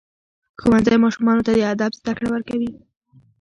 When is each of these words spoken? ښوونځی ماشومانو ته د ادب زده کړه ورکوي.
ښوونځی 0.61 0.95
ماشومانو 1.03 1.45
ته 1.45 1.51
د 1.55 1.59
ادب 1.73 1.91
زده 1.99 2.11
کړه 2.17 2.27
ورکوي. 2.31 2.69